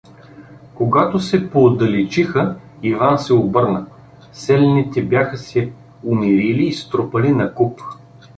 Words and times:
Когато 0.75 1.19
се 1.19 1.49
поотдалечиха, 1.51 2.55
Иван 2.83 3.19
се 3.19 3.33
обърна: 3.33 3.85
селяните 4.33 5.03
бяха 5.05 5.37
се 5.37 5.71
умирили 6.03 6.63
и 6.65 6.73
струпали 6.73 7.31
накуп. 7.31 7.79